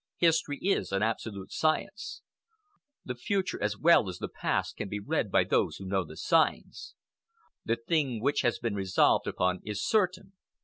History 0.17 0.57
is 0.63 0.91
an 0.91 1.03
absolute 1.03 1.51
science. 1.51 2.23
The 3.05 3.13
future 3.13 3.61
as 3.61 3.77
well 3.77 4.09
as 4.09 4.17
the 4.17 4.27
past 4.29 4.75
can 4.75 4.89
be 4.89 4.99
read 4.99 5.29
by 5.29 5.43
those 5.43 5.75
who 5.77 5.85
know 5.85 6.03
the 6.03 6.17
signs. 6.17 6.95
The 7.65 7.75
thing 7.75 8.19
which 8.19 8.41
has 8.41 8.57
been 8.57 8.73
resolved 8.73 9.27
upon 9.27 9.59
is 9.63 9.85
certain. 9.87 10.33